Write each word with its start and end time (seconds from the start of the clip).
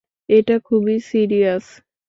এটা 0.29 0.55
খুবই 0.59 0.95
সিরিয়াস। 1.01 1.65